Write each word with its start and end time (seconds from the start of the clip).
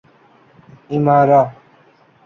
ایمارا 0.89 1.41